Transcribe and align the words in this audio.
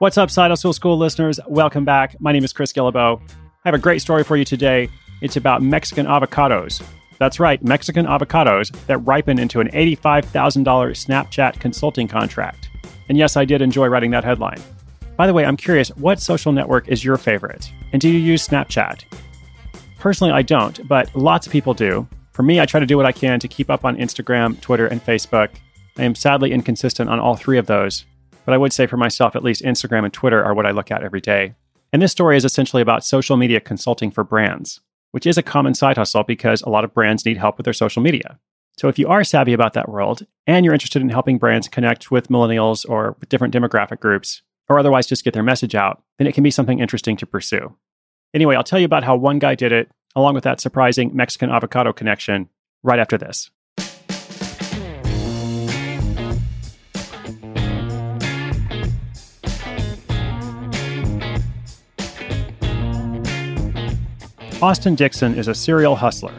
What's 0.00 0.16
up, 0.16 0.30
Side 0.30 0.52
Hustle 0.52 0.72
School 0.72 0.96
listeners? 0.96 1.40
Welcome 1.48 1.84
back. 1.84 2.14
My 2.20 2.30
name 2.30 2.44
is 2.44 2.52
Chris 2.52 2.72
Guillebeau. 2.72 3.20
I 3.20 3.68
have 3.68 3.74
a 3.74 3.78
great 3.78 4.00
story 4.00 4.22
for 4.22 4.36
you 4.36 4.44
today. 4.44 4.88
It's 5.22 5.36
about 5.36 5.60
Mexican 5.60 6.06
avocados. 6.06 6.80
That's 7.18 7.40
right, 7.40 7.60
Mexican 7.64 8.06
avocados 8.06 8.70
that 8.86 8.98
ripen 8.98 9.40
into 9.40 9.58
an 9.58 9.66
$85,000 9.72 10.62
Snapchat 10.62 11.58
consulting 11.58 12.06
contract. 12.06 12.68
And 13.08 13.18
yes, 13.18 13.36
I 13.36 13.44
did 13.44 13.60
enjoy 13.60 13.88
writing 13.88 14.12
that 14.12 14.22
headline. 14.22 14.62
By 15.16 15.26
the 15.26 15.32
way, 15.32 15.44
I'm 15.44 15.56
curious, 15.56 15.88
what 15.96 16.20
social 16.20 16.52
network 16.52 16.86
is 16.86 17.04
your 17.04 17.16
favorite? 17.16 17.68
And 17.92 18.00
do 18.00 18.08
you 18.08 18.20
use 18.20 18.46
Snapchat? 18.46 19.02
Personally, 19.98 20.32
I 20.32 20.42
don't, 20.42 20.86
but 20.86 21.12
lots 21.16 21.48
of 21.48 21.52
people 21.52 21.74
do. 21.74 22.06
For 22.30 22.44
me, 22.44 22.60
I 22.60 22.66
try 22.66 22.78
to 22.78 22.86
do 22.86 22.96
what 22.96 23.06
I 23.06 23.10
can 23.10 23.40
to 23.40 23.48
keep 23.48 23.68
up 23.68 23.84
on 23.84 23.96
Instagram, 23.96 24.60
Twitter, 24.60 24.86
and 24.86 25.04
Facebook. 25.04 25.48
I 25.96 26.04
am 26.04 26.14
sadly 26.14 26.52
inconsistent 26.52 27.10
on 27.10 27.18
all 27.18 27.34
three 27.34 27.58
of 27.58 27.66
those, 27.66 28.04
but 28.48 28.54
I 28.54 28.56
would 28.56 28.72
say 28.72 28.86
for 28.86 28.96
myself, 28.96 29.36
at 29.36 29.44
least 29.44 29.62
Instagram 29.62 30.04
and 30.04 30.12
Twitter 30.14 30.42
are 30.42 30.54
what 30.54 30.64
I 30.64 30.70
look 30.70 30.90
at 30.90 31.02
every 31.02 31.20
day. 31.20 31.54
And 31.92 32.00
this 32.00 32.12
story 32.12 32.34
is 32.34 32.46
essentially 32.46 32.80
about 32.80 33.04
social 33.04 33.36
media 33.36 33.60
consulting 33.60 34.10
for 34.10 34.24
brands, 34.24 34.80
which 35.10 35.26
is 35.26 35.36
a 35.36 35.42
common 35.42 35.74
side 35.74 35.98
hustle 35.98 36.22
because 36.22 36.62
a 36.62 36.70
lot 36.70 36.82
of 36.82 36.94
brands 36.94 37.26
need 37.26 37.36
help 37.36 37.58
with 37.58 37.64
their 37.66 37.74
social 37.74 38.00
media. 38.00 38.38
So 38.78 38.88
if 38.88 38.98
you 38.98 39.06
are 39.08 39.22
savvy 39.22 39.52
about 39.52 39.74
that 39.74 39.90
world 39.90 40.24
and 40.46 40.64
you're 40.64 40.72
interested 40.72 41.02
in 41.02 41.10
helping 41.10 41.36
brands 41.36 41.68
connect 41.68 42.10
with 42.10 42.28
millennials 42.28 42.88
or 42.88 43.16
with 43.20 43.28
different 43.28 43.52
demographic 43.52 44.00
groups, 44.00 44.40
or 44.70 44.78
otherwise 44.78 45.06
just 45.06 45.24
get 45.24 45.34
their 45.34 45.42
message 45.42 45.74
out, 45.74 46.02
then 46.16 46.26
it 46.26 46.32
can 46.32 46.42
be 46.42 46.50
something 46.50 46.78
interesting 46.78 47.18
to 47.18 47.26
pursue. 47.26 47.76
Anyway, 48.32 48.56
I'll 48.56 48.64
tell 48.64 48.78
you 48.78 48.86
about 48.86 49.04
how 49.04 49.14
one 49.14 49.38
guy 49.38 49.56
did 49.56 49.72
it, 49.72 49.90
along 50.16 50.32
with 50.32 50.44
that 50.44 50.62
surprising 50.62 51.14
Mexican 51.14 51.50
avocado 51.50 51.92
connection, 51.92 52.48
right 52.82 52.98
after 52.98 53.18
this. 53.18 53.50
Austin 64.60 64.96
Dixon 64.96 65.36
is 65.36 65.46
a 65.46 65.54
serial 65.54 65.94
hustler. 65.94 66.34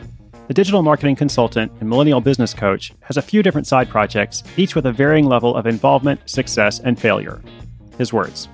The 0.50 0.54
digital 0.54 0.82
marketing 0.82 1.16
consultant 1.16 1.72
and 1.80 1.88
millennial 1.88 2.20
business 2.20 2.54
coach 2.54 2.92
has 3.00 3.16
a 3.16 3.22
few 3.22 3.42
different 3.42 3.66
side 3.66 3.88
projects, 3.88 4.44
each 4.58 4.76
with 4.76 4.86
a 4.86 4.92
varying 4.92 5.26
level 5.26 5.56
of 5.56 5.66
involvement, 5.66 6.30
success, 6.30 6.80
and 6.80 7.00
failure. 7.00 7.42
His 7.98 8.12
words. 8.12 8.50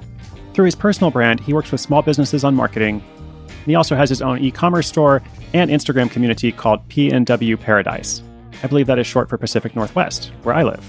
Through 0.54 0.66
his 0.66 0.75
personal 0.75 1.09
brand, 1.09 1.40
he 1.40 1.52
works 1.52 1.72
with 1.72 1.81
small 1.81 2.04
businesses 2.04 2.44
on 2.44 2.54
marketing. 2.54 3.04
And 3.48 3.66
he 3.66 3.74
also 3.74 3.96
has 3.96 4.08
his 4.08 4.22
own 4.22 4.38
e 4.38 4.52
commerce 4.52 4.88
store 4.88 5.24
and 5.56 5.72
Instagram 5.72 6.12
community 6.12 6.52
called 6.52 6.88
PNW 6.90 7.59
Paradise. 7.59 8.22
I 8.62 8.68
believe 8.68 8.86
that 8.86 9.00
is 9.00 9.08
short 9.08 9.30
for 9.30 9.38
Pacific 9.40 9.75
Northwest, 9.75 10.31
where 10.44 10.54
I 10.54 10.62
live. 10.62 10.86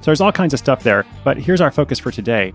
So 0.00 0.06
there's 0.06 0.20
all 0.20 0.32
kinds 0.32 0.52
of 0.52 0.58
stuff 0.58 0.82
there, 0.82 1.06
but 1.24 1.38
here's 1.38 1.62
our 1.62 1.70
focus 1.70 1.98
for 1.98 2.10
today. 2.10 2.52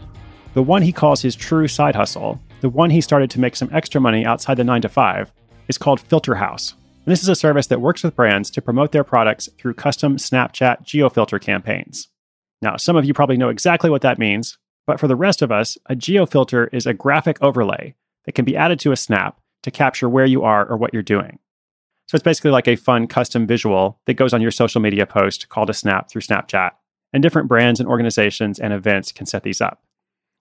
The 0.54 0.62
one 0.62 0.84
he 0.84 0.92
calls 0.92 1.24
his 1.24 1.36
true 1.36 1.68
side 1.68 1.96
hustle, 1.96 2.40
the 2.62 2.70
one 2.70 2.92
he 2.92 3.02
started 3.02 3.32
to 3.32 3.40
make 3.40 3.56
some 3.56 3.70
extra 3.74 4.00
money 4.00 4.24
outside 4.24 4.58
the 4.58 4.64
9 4.64 4.84
to 4.84 4.90
5, 4.90 5.32
is 5.68 5.78
called 5.78 6.00
Filter 6.00 6.36
House. 6.36 6.74
And 7.06 7.12
this 7.12 7.24
is 7.24 7.30
a 7.30 7.36
service 7.36 7.68
that 7.68 7.82
works 7.82 8.04
with 8.04 8.16
brands 8.16 8.50
to 8.52 8.62
promote 8.62 8.92
their 8.92 9.04
products 9.04 9.48
through 9.58 9.76
custom 9.76 10.18
Snapchat 10.18 10.84
geofilter 10.84 11.40
campaigns. 11.40 12.10
Now, 12.62 12.78
some 12.78 12.96
of 12.96 13.06
you 13.06 13.14
probably 13.14 13.38
know 13.38 13.50
exactly 13.50 13.90
what 13.90 14.02
that 14.02 14.20
means, 14.20 14.58
but 14.86 15.00
for 15.00 15.08
the 15.08 15.16
rest 15.16 15.42
of 15.42 15.52
us, 15.52 15.78
a 15.88 15.96
geofilter 15.96 16.68
is 16.74 16.86
a 16.86 16.94
graphic 16.94 17.38
overlay 17.42 17.96
that 18.26 18.34
can 18.34 18.46
be 18.46 18.58
added 18.58 18.80
to 18.82 18.92
a 18.92 18.98
snap 18.98 19.40
to 19.64 19.72
capture 19.72 20.10
where 20.10 20.26
you 20.26 20.44
are 20.44 20.66
or 20.66 20.78
what 20.78 20.94
you're 20.94 21.04
doing. 21.04 21.40
So 22.08 22.16
it's 22.16 22.24
basically 22.24 22.52
like 22.52 22.68
a 22.68 22.78
fun 22.78 23.08
custom 23.08 23.46
visual 23.46 24.00
that 24.06 24.14
goes 24.14 24.34
on 24.34 24.42
your 24.42 24.52
social 24.52 24.82
media 24.82 25.06
post 25.06 25.50
called 25.50 25.70
a 25.70 25.74
snap 25.74 26.10
through 26.10 26.22
Snapchat. 26.22 26.72
And 27.14 27.24
different 27.24 27.48
brands 27.48 27.80
and 27.80 27.88
organizations 27.88 28.60
and 28.60 28.74
events 28.74 29.12
can 29.12 29.26
set 29.26 29.44
these 29.44 29.62
up. 29.62 29.82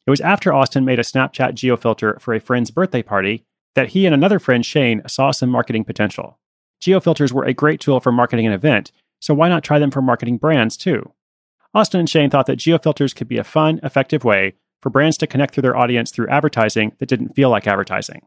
It 0.06 0.10
was 0.10 0.20
after 0.20 0.52
Austin 0.52 0.84
made 0.84 0.98
a 0.98 1.02
Snapchat 1.02 1.52
geofilter 1.52 2.20
for 2.20 2.34
a 2.34 2.40
friend's 2.40 2.70
birthday 2.70 3.02
party 3.02 3.44
that 3.76 3.90
he 3.90 4.06
and 4.06 4.14
another 4.14 4.38
friend, 4.38 4.64
Shane, 4.66 5.02
saw 5.06 5.30
some 5.30 5.50
marketing 5.50 5.84
potential. 5.84 6.38
Geofilters 6.80 7.30
were 7.30 7.44
a 7.44 7.54
great 7.54 7.78
tool 7.78 8.00
for 8.00 8.10
marketing 8.10 8.46
an 8.46 8.52
event, 8.52 8.90
so 9.20 9.34
why 9.34 9.48
not 9.48 9.62
try 9.62 9.78
them 9.78 9.90
for 9.90 10.02
marketing 10.02 10.38
brands 10.38 10.76
too? 10.76 11.12
Austin 11.74 12.00
and 12.00 12.10
Shane 12.10 12.30
thought 12.30 12.46
that 12.46 12.58
geofilters 12.58 13.14
could 13.14 13.28
be 13.28 13.38
a 13.38 13.44
fun, 13.44 13.78
effective 13.82 14.24
way 14.24 14.54
for 14.80 14.90
brands 14.90 15.18
to 15.18 15.26
connect 15.26 15.54
through 15.54 15.62
their 15.62 15.76
audience 15.76 16.10
through 16.10 16.28
advertising 16.28 16.92
that 16.98 17.08
didn't 17.08 17.34
feel 17.34 17.50
like 17.50 17.66
advertising. 17.66 18.22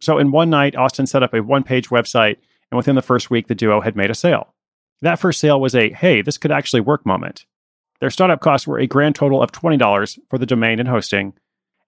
So, 0.00 0.18
in 0.18 0.32
one 0.32 0.50
night, 0.50 0.76
Austin 0.76 1.06
set 1.06 1.22
up 1.22 1.34
a 1.34 1.42
one 1.42 1.62
page 1.62 1.88
website, 1.88 2.36
and 2.70 2.76
within 2.76 2.94
the 2.94 3.02
first 3.02 3.30
week, 3.30 3.48
the 3.48 3.54
duo 3.54 3.80
had 3.80 3.96
made 3.96 4.10
a 4.10 4.14
sale. 4.14 4.54
That 5.02 5.18
first 5.18 5.40
sale 5.40 5.60
was 5.60 5.74
a 5.74 5.90
hey, 5.90 6.20
this 6.20 6.38
could 6.38 6.52
actually 6.52 6.80
work 6.80 7.06
moment. 7.06 7.46
Their 8.00 8.10
startup 8.10 8.40
costs 8.40 8.66
were 8.66 8.78
a 8.78 8.86
grand 8.86 9.14
total 9.14 9.42
of 9.42 9.52
$20 9.52 10.18
for 10.28 10.38
the 10.38 10.46
domain 10.46 10.78
and 10.78 10.88
hosting. 10.88 11.34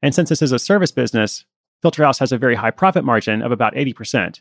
And 0.03 0.15
since 0.15 0.29
this 0.29 0.43
is 0.43 0.53
a 0.53 0.59
service 0.59 0.93
business, 0.93 1.44
Filterhouse 1.82 2.19
has 2.19 2.32
a 2.32 2.38
very 2.38 2.54
high 2.54 2.70
profit 2.70 3.04
margin 3.04 3.43
of 3.43 3.53
about 3.53 3.75
80%. 3.75 4.41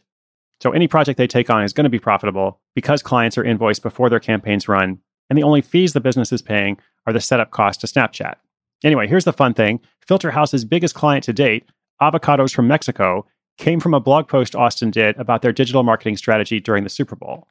So 0.61 0.71
any 0.71 0.87
project 0.87 1.17
they 1.17 1.27
take 1.27 1.49
on 1.49 1.63
is 1.63 1.73
going 1.73 1.85
to 1.85 1.89
be 1.89 1.99
profitable 1.99 2.59
because 2.75 3.01
clients 3.01 3.37
are 3.37 3.43
invoiced 3.43 3.81
before 3.81 4.09
their 4.09 4.19
campaigns 4.19 4.67
run, 4.67 4.99
and 5.29 5.37
the 5.37 5.43
only 5.43 5.61
fees 5.61 5.93
the 5.93 5.99
business 5.99 6.31
is 6.31 6.41
paying 6.41 6.77
are 7.07 7.13
the 7.13 7.19
setup 7.19 7.49
cost 7.49 7.81
to 7.81 7.87
Snapchat. 7.87 8.35
Anyway, 8.83 9.07
here's 9.07 9.25
the 9.25 9.33
fun 9.33 9.53
thing 9.53 9.79
Filterhouse's 10.07 10.65
biggest 10.65 10.93
client 10.93 11.23
to 11.23 11.33
date, 11.33 11.65
Avocados 12.01 12.53
from 12.53 12.67
Mexico, 12.67 13.25
came 13.57 13.79
from 13.79 13.93
a 13.93 13.99
blog 13.99 14.27
post 14.27 14.55
Austin 14.55 14.91
did 14.91 15.17
about 15.17 15.41
their 15.41 15.51
digital 15.51 15.83
marketing 15.83 16.17
strategy 16.17 16.59
during 16.59 16.83
the 16.83 16.89
Super 16.89 17.15
Bowl. 17.15 17.47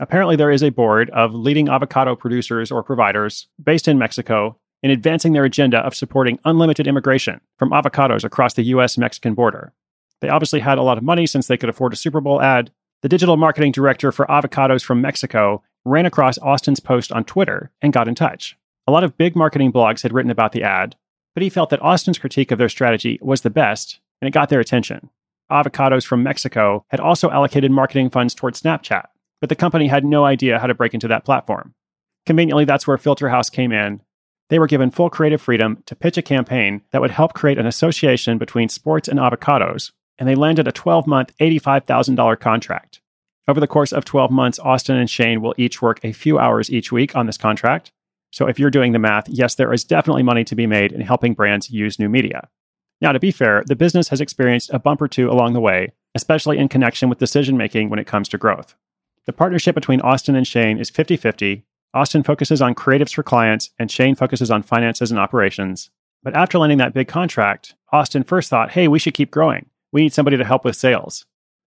Apparently, 0.00 0.36
there 0.36 0.50
is 0.50 0.62
a 0.62 0.70
board 0.70 1.10
of 1.10 1.34
leading 1.34 1.68
avocado 1.68 2.16
producers 2.16 2.72
or 2.72 2.82
providers 2.82 3.48
based 3.62 3.86
in 3.86 3.98
Mexico 3.98 4.56
in 4.84 4.90
advancing 4.90 5.32
their 5.32 5.46
agenda 5.46 5.78
of 5.78 5.94
supporting 5.94 6.38
unlimited 6.44 6.86
immigration 6.86 7.40
from 7.58 7.70
avocados 7.70 8.22
across 8.22 8.52
the 8.52 8.64
US 8.64 8.98
Mexican 8.98 9.32
border. 9.32 9.72
They 10.20 10.28
obviously 10.28 10.60
had 10.60 10.76
a 10.76 10.82
lot 10.82 10.98
of 10.98 11.02
money 11.02 11.26
since 11.26 11.46
they 11.46 11.56
could 11.56 11.70
afford 11.70 11.94
a 11.94 11.96
Super 11.96 12.20
Bowl 12.20 12.42
ad. 12.42 12.70
The 13.00 13.08
digital 13.08 13.38
marketing 13.38 13.72
director 13.72 14.12
for 14.12 14.26
Avocados 14.26 14.84
from 14.84 15.00
Mexico 15.00 15.62
ran 15.86 16.04
across 16.04 16.36
Austin's 16.36 16.80
post 16.80 17.12
on 17.12 17.24
Twitter 17.24 17.70
and 17.80 17.94
got 17.94 18.08
in 18.08 18.14
touch. 18.14 18.58
A 18.86 18.92
lot 18.92 19.04
of 19.04 19.16
big 19.16 19.34
marketing 19.34 19.72
blogs 19.72 20.02
had 20.02 20.12
written 20.12 20.30
about 20.30 20.52
the 20.52 20.62
ad, 20.62 20.96
but 21.32 21.42
he 21.42 21.48
felt 21.48 21.70
that 21.70 21.82
Austin's 21.82 22.18
critique 22.18 22.50
of 22.50 22.58
their 22.58 22.68
strategy 22.68 23.18
was 23.22 23.40
the 23.40 23.48
best, 23.48 24.00
and 24.20 24.28
it 24.28 24.32
got 24.32 24.50
their 24.50 24.60
attention. 24.60 25.08
Avocados 25.50 26.04
from 26.04 26.22
Mexico 26.22 26.84
had 26.88 27.00
also 27.00 27.30
allocated 27.30 27.70
marketing 27.70 28.10
funds 28.10 28.34
towards 28.34 28.60
Snapchat, 28.60 29.06
but 29.40 29.48
the 29.48 29.56
company 29.56 29.88
had 29.88 30.04
no 30.04 30.26
idea 30.26 30.58
how 30.58 30.66
to 30.66 30.74
break 30.74 30.92
into 30.92 31.08
that 31.08 31.24
platform. 31.24 31.74
Conveniently, 32.26 32.66
that's 32.66 32.86
where 32.86 32.98
Filterhouse 32.98 33.50
came 33.50 33.72
in 33.72 34.00
they 34.50 34.58
were 34.58 34.66
given 34.66 34.90
full 34.90 35.10
creative 35.10 35.40
freedom 35.40 35.82
to 35.86 35.96
pitch 35.96 36.18
a 36.18 36.22
campaign 36.22 36.82
that 36.90 37.00
would 37.00 37.10
help 37.10 37.34
create 37.34 37.58
an 37.58 37.66
association 37.66 38.38
between 38.38 38.68
sports 38.68 39.08
and 39.08 39.18
avocados, 39.18 39.92
and 40.18 40.28
they 40.28 40.34
landed 40.34 40.68
a 40.68 40.72
12 40.72 41.06
month, 41.06 41.32
$85,000 41.38 42.38
contract. 42.38 43.00
Over 43.46 43.60
the 43.60 43.66
course 43.66 43.92
of 43.92 44.04
12 44.04 44.30
months, 44.30 44.58
Austin 44.58 44.96
and 44.96 45.10
Shane 45.10 45.42
will 45.42 45.54
each 45.58 45.82
work 45.82 46.00
a 46.02 46.12
few 46.12 46.38
hours 46.38 46.70
each 46.70 46.90
week 46.90 47.14
on 47.14 47.26
this 47.26 47.36
contract. 47.36 47.92
So 48.30 48.46
if 48.46 48.58
you're 48.58 48.70
doing 48.70 48.92
the 48.92 48.98
math, 48.98 49.28
yes, 49.28 49.54
there 49.54 49.72
is 49.72 49.84
definitely 49.84 50.22
money 50.22 50.44
to 50.44 50.54
be 50.54 50.66
made 50.66 50.92
in 50.92 51.02
helping 51.02 51.34
brands 51.34 51.70
use 51.70 51.98
new 51.98 52.08
media. 52.08 52.48
Now, 53.00 53.12
to 53.12 53.20
be 53.20 53.30
fair, 53.30 53.62
the 53.66 53.76
business 53.76 54.08
has 54.08 54.20
experienced 54.20 54.70
a 54.72 54.78
bump 54.78 55.02
or 55.02 55.08
two 55.08 55.30
along 55.30 55.52
the 55.52 55.60
way, 55.60 55.92
especially 56.14 56.58
in 56.58 56.68
connection 56.68 57.08
with 57.08 57.18
decision 57.18 57.56
making 57.56 57.90
when 57.90 57.98
it 57.98 58.06
comes 58.06 58.28
to 58.30 58.38
growth. 58.38 58.74
The 59.26 59.32
partnership 59.32 59.74
between 59.74 60.00
Austin 60.00 60.36
and 60.36 60.46
Shane 60.46 60.78
is 60.78 60.90
50 60.90 61.16
50, 61.16 61.64
Austin 61.94 62.24
focuses 62.24 62.60
on 62.60 62.74
creatives 62.74 63.14
for 63.14 63.22
clients, 63.22 63.70
and 63.78 63.88
Shane 63.88 64.16
focuses 64.16 64.50
on 64.50 64.64
finances 64.64 65.12
and 65.12 65.20
operations. 65.20 65.90
But 66.24 66.34
after 66.34 66.58
landing 66.58 66.78
that 66.78 66.92
big 66.92 67.06
contract, 67.06 67.76
Austin 67.92 68.24
first 68.24 68.50
thought, 68.50 68.72
hey, 68.72 68.88
we 68.88 68.98
should 68.98 69.14
keep 69.14 69.30
growing. 69.30 69.66
We 69.92 70.02
need 70.02 70.12
somebody 70.12 70.36
to 70.36 70.44
help 70.44 70.64
with 70.64 70.74
sales. 70.74 71.24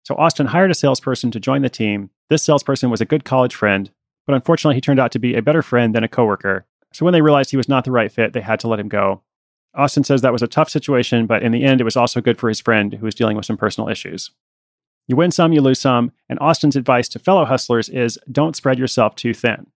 So 0.03 0.17
Austin 0.17 0.47
hired 0.47 0.73
a 0.73 0.75
salesperson 0.75 1.31
to 1.31 1.41
join 1.41 1.63
the 1.63 1.69
team. 1.69 2.11
This 2.31 2.43
salesperson 2.43 2.91
was 2.91 3.01
a 3.01 3.07
good 3.07 3.25
college 3.25 3.55
friend, 3.55 3.91
but 4.27 4.35
unfortunately, 4.35 4.75
he 4.75 4.81
turned 4.81 4.99
out 4.99 5.13
to 5.13 5.21
be 5.21 5.35
a 5.35 5.43
better 5.43 5.63
friend 5.63 5.95
than 5.95 6.03
a 6.03 6.09
coworker. 6.09 6.67
So 6.93 7.05
when 7.05 7.13
they 7.13 7.23
realized 7.23 7.51
he 7.51 7.57
was 7.57 7.69
not 7.69 7.85
the 7.85 7.93
right 7.93 8.11
fit, 8.11 8.33
they 8.33 8.41
had 8.41 8.59
to 8.61 8.69
let 8.69 8.81
him 8.81 8.89
go. 8.89 9.23
Austin 9.77 10.03
says 10.03 10.23
that 10.23 10.33
was 10.33 10.43
a 10.43 10.49
tough 10.49 10.69
situation, 10.69 11.27
but 11.27 11.45
in 11.45 11.53
the 11.53 11.63
end, 11.63 11.81
it 11.81 11.85
was 11.85 11.97
also 11.97 12.21
good 12.21 12.39
for 12.39 12.49
his 12.49 12.61
friend 12.61 12.93
who 12.95 13.05
was 13.05 13.15
dealing 13.15 13.37
with 13.37 13.47
some 13.47 13.57
personal 13.57 13.89
issues. 13.89 14.33
You 15.07 15.15
win 15.15 15.31
some, 15.31 15.53
you 15.53 15.61
lose 15.61 15.79
some, 15.79 16.11
and 16.29 16.39
Austin's 16.41 16.75
advice 16.75 17.09
to 17.11 17.21
fellow 17.21 17.45
hustlers 17.45 17.89
is 17.89 18.19
don't 18.33 18.57
spread 18.57 18.79
yourself 18.79 19.15
too 19.15 19.33
thin. 19.33 19.69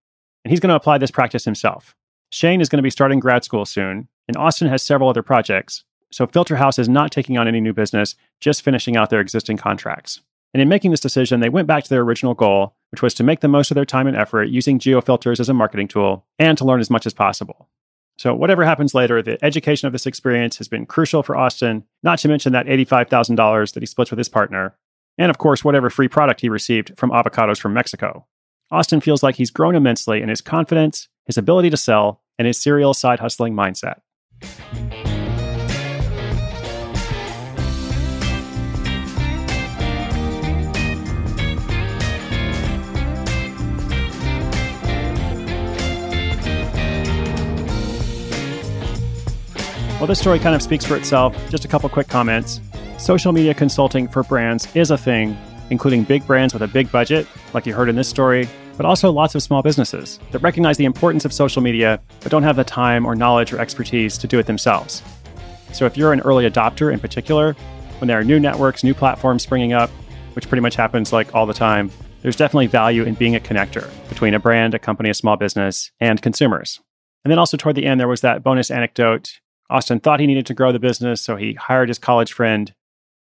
And 0.45 0.51
he's 0.51 0.61
going 0.61 0.71
to 0.71 0.77
apply 0.77 0.99
this 0.99 1.11
practice 1.11 1.45
himself. 1.45 1.95
Shane 2.31 2.61
is 2.61 2.69
going 2.69 2.79
to 2.79 2.83
be 2.83 2.91
starting 2.91 3.21
grad 3.21 3.45
school 3.45 3.65
soon, 3.65 4.09
and 4.27 4.37
Austin 4.37 4.69
has 4.69 4.83
several 4.83 5.09
other 5.09 5.23
projects. 5.23 5.85
So 6.11 6.27
Filter 6.27 6.57
House 6.57 6.79
is 6.79 6.89
not 6.89 7.11
taking 7.11 7.39
on 7.39 7.49
any 7.49 7.61
new 7.61 7.73
business, 7.73 8.17
just 8.41 8.63
finishing 8.63 8.97
out 8.97 9.11
their 9.11 9.21
existing 9.21 9.57
contracts. 9.57 10.21
And 10.55 10.61
in 10.61 10.69
making 10.69 10.91
this 10.91 11.01
decision, 11.01 11.41
they 11.41 11.49
went 11.49 11.67
back 11.67 11.85
to 11.85 11.91
their 11.91 12.03
original 12.03 12.35
goal, 12.35 12.75
which 12.91 13.03
was 13.03 13.15
to 13.15 13.25
make 13.25 13.41
the 13.41 13.49
most 13.49 13.71
of 13.71 13.75
their 13.75 13.87
time 13.87 14.07
and 14.07 14.17
effort 14.17 14.45
using 14.45 14.79
geofilters 14.79 15.41
as 15.41 15.49
a 15.49 15.55
marketing 15.55 15.89
tool 15.89 16.27
and 16.39 16.59
to 16.59 16.65
learn 16.65 16.81
as 16.81 16.91
much 16.91 17.07
as 17.07 17.15
possible. 17.15 17.69
So, 18.19 18.35
whatever 18.35 18.65
happens 18.65 18.95
later, 18.95 19.23
the 19.23 19.43
education 19.43 19.87
of 19.87 19.93
this 19.93 20.07
experience 20.07 20.59
has 20.59 20.69
been 20.69 20.85
crucial 20.85 21.23
for 21.23 21.35
Austin, 21.35 21.85
not 22.03 22.19
to 22.21 22.29
mention 22.29 22.53
that 22.53 22.67
$85,000 22.67 23.73
that 23.73 23.83
he 23.83 23.87
splits 23.87 24.11
with 24.11 24.19
his 24.19 24.29
partner, 24.29 24.77
and 25.17 25.31
of 25.31 25.39
course, 25.39 25.65
whatever 25.65 25.89
free 25.89 26.09
product 26.09 26.43
he 26.43 26.51
received 26.51 26.93
from 26.99 27.11
avocados 27.11 27.59
from 27.59 27.73
Mexico. 27.73 28.27
Austin 28.73 29.03
feels 29.03 29.23
like 29.23 29.37
he's 29.37 29.51
grown 29.51 29.75
immensely 29.75 30.23
in 30.23 30.31
his 30.31 30.41
confidence, 30.41 31.07
his 31.27 31.37
ability 31.37 31.69
to 31.69 31.77
sell, 31.77 32.23
and 32.39 32.47
his 32.47 32.59
serial 32.59 32.95
side 32.95 33.21
hustling 33.21 33.53
mindset. 33.53 33.97
Well, 49.99 50.07
this 50.07 50.19
story 50.19 50.39
kind 50.39 50.57
of 50.57 50.63
speaks 50.63 50.87
for 50.87 50.97
itself. 50.97 51.37
Just 51.51 51.67
a 51.67 51.69
couple 51.69 51.91
quick 51.91 52.09
comments. 52.09 52.63
Social 52.97 53.33
media 53.33 53.53
consulting 53.53 54.09
for 54.09 54.23
brands 54.23 54.67
is 54.75 54.91
a 54.91 54.97
thing, 54.97 55.37
including 55.69 56.05
big 56.05 56.27
brands 56.27 56.55
with 56.55 56.63
a 56.63 56.69
big 56.69 56.91
budget, 56.91 57.29
like 57.53 57.67
you 57.67 57.75
heard 57.75 57.91
in 57.91 57.97
this 57.97 58.09
story, 58.09 58.49
but 58.77 58.87
also 58.87 59.11
lots 59.11 59.35
of 59.35 59.43
small 59.43 59.63
businesses 59.63 60.19
that 60.31 60.39
recognize 60.41 60.77
the 60.77 60.85
importance 60.85 61.25
of 61.25 61.33
social 61.33 61.63
media, 61.63 62.01
but 62.21 62.31
don't 62.31 62.43
have 62.43 62.57
the 62.57 62.65
time 62.65 63.05
or 63.05 63.15
knowledge 63.15 63.53
or 63.53 63.61
expertise 63.61 64.19
to 64.19 64.27
do 64.27 64.39
it 64.39 64.47
themselves. 64.47 65.03
So 65.73 65.87
if 65.87 65.97
you're 65.97 66.13
an 66.13 66.21
early 66.21 66.49
adopter 66.49 66.93
in 66.93 67.01
particular, 67.01 67.55
when 67.99 68.09
there 68.09 68.19
are 68.19 68.25
new 68.25 68.41
networks, 68.41 68.85
new 68.85 68.95
platforms 68.95 69.43
springing 69.43 69.73
up, 69.73 69.91
which 70.35 70.49
pretty 70.49 70.63
much 70.63 70.75
happens 70.75 71.13
like 71.13 71.35
all 71.35 71.47
the 71.47 71.55
time, 71.55 71.91
there's 72.23 72.37
definitely 72.37 72.67
value 72.67 73.05
in 73.05 73.15
being 73.15 73.37
a 73.37 73.41
connector 73.41 73.91
between 74.09 74.35
a 74.35 74.39
brand, 74.39 74.75
a 74.75 74.79
company, 74.79 75.11
a 75.11 75.15
small 75.15 75.37
business, 75.37 75.91
and 76.01 76.23
consumers. 76.23 76.81
And 77.25 77.31
then 77.31 77.39
also 77.39 77.57
toward 77.57 77.77
the 77.77 77.87
end, 77.87 78.01
there 78.01 78.09
was 78.09 78.21
that 78.21 78.43
bonus 78.43 78.71
anecdote 78.71 79.41
Austin 79.73 80.01
thought 80.01 80.21
he 80.21 80.27
needed 80.27 80.47
to 80.47 80.55
grow 80.55 80.71
the 80.71 80.79
business, 80.79 81.23
so 81.23 81.35
he 81.35 81.55
hired 81.55 81.89
his 81.89 81.99
college 81.99 82.33
friend. 82.33 82.73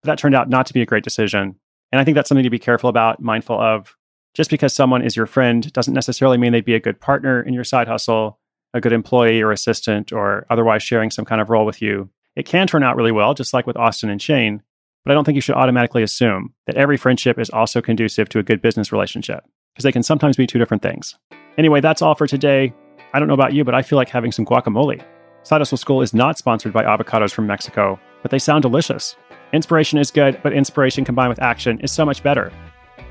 But 0.03 0.09
that 0.09 0.19
turned 0.19 0.35
out 0.35 0.49
not 0.49 0.67
to 0.67 0.75
be 0.75 0.83
a 0.83 0.87
great 0.87 1.05
decision. 1.05 1.55
And 1.93 2.01
I 2.01 2.05
think 2.05 2.17
that's 2.17 2.29
something 2.29 2.45
to 2.45 2.51
be 2.51 2.59
careful 2.59 2.91
about, 2.91 3.23
mindful 3.23 3.59
of. 3.61 3.97
Just 4.35 4.51
because 4.51 4.73
someone 4.73 5.03
is 5.03 5.17
your 5.17 5.27
friend 5.27 5.73
doesn't 5.73 5.95
necessarily 5.95 6.39
mean 6.39 6.53
they'd 6.53 6.65
be 6.65 6.75
a 6.75 6.81
good 6.81 7.01
partner 7.01 7.43
in 7.43 7.53
your 7.53 7.65
side 7.65 7.89
hustle, 7.89 8.39
a 8.73 8.81
good 8.81 8.93
employee 8.93 9.43
or 9.43 9.51
assistant, 9.51 10.13
or 10.13 10.47
otherwise 10.51 10.83
sharing 10.83 11.11
some 11.11 11.25
kind 11.25 11.41
of 11.41 11.51
role 11.51 11.67
with 11.67 11.83
you. 11.83 12.09
It 12.37 12.47
can 12.47 12.69
turn 12.69 12.85
out 12.85 12.95
really 12.95 13.11
well, 13.11 13.35
just 13.35 13.53
like 13.53 13.67
with 13.67 13.77
Austin 13.77 14.09
and 14.09 14.23
Shane, 14.23 14.63
but 15.05 15.11
I 15.11 15.15
don't 15.15 15.25
think 15.25 15.35
you 15.35 15.41
should 15.41 15.57
automatically 15.57 16.05
assume 16.05 16.55
that 16.67 16.77
every 16.77 16.97
friendship 16.97 17.39
is 17.39 17.51
also 17.51 17.83
conducive 17.83 18.29
to 18.29 18.39
a 18.39 18.45
good 18.45 18.63
business 18.63 18.93
relationship, 18.93 19.45
because 19.75 19.83
they 19.83 19.93
can 19.93 20.05
sometimes 20.05 20.37
be 20.37 20.47
two 20.47 20.59
different 20.59 20.83
things. 20.83 21.19
Anyway, 21.59 21.81
that's 21.81 22.03
all 22.03 22.15
for 22.15 22.29
today. 22.29 22.73
I 23.13 23.19
don't 23.19 23.27
know 23.27 23.35
about 23.35 23.53
you, 23.53 23.65
but 23.65 23.75
I 23.75 23.83
feel 23.83 23.97
like 23.97 24.09
having 24.09 24.31
some 24.31 24.47
guacamole. 24.47 25.03
Side 25.43 25.61
Hustle 25.61 25.79
School 25.79 26.03
is 26.03 26.15
not 26.15 26.39
sponsored 26.39 26.73
by 26.73 26.85
avocados 26.85 27.33
from 27.33 27.49
Mexico, 27.49 27.99
but 28.23 28.31
they 28.31 28.39
sound 28.39 28.63
delicious. 28.63 29.17
Inspiration 29.53 29.99
is 29.99 30.13
good, 30.13 30.39
but 30.45 30.53
inspiration 30.53 31.05
combined 31.05 31.31
with 31.31 31.43
action 31.43 31.81
is 31.81 31.91
so 31.91 32.05
much 32.05 32.23
better. 32.23 32.53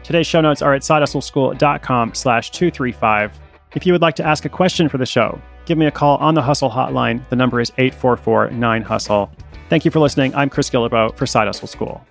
Today's 0.04 0.28
show 0.28 0.42
notes 0.42 0.62
are 0.62 0.74
at 0.74 0.82
sidehustleschool.com 0.82 2.14
slash 2.16 2.52
235. 2.52 3.40
If 3.76 3.86
you 3.86 3.94
would 3.94 4.02
like 4.02 4.16
to 4.16 4.26
ask 4.26 4.46
a 4.46 4.50
question 4.50 4.90
for 4.90 4.98
the 4.98 5.06
show, 5.06 5.40
give 5.66 5.78
me 5.78 5.86
a 5.86 5.92
call 5.92 6.18
on 6.18 6.34
the 6.34 6.42
Hustle 6.42 6.70
hotline. 6.70 7.28
The 7.30 7.36
number 7.36 7.60
is 7.60 7.72
844-9-HUSTLE. 7.72 9.30
Thank 9.70 9.86
you 9.86 9.92
for 9.92 10.00
listening. 10.00 10.34
I'm 10.34 10.50
Chris 10.50 10.70
Guillebeau 10.70 11.16
for 11.16 11.28
Side 11.28 11.46
Hustle 11.46 11.68
School. 11.68 12.04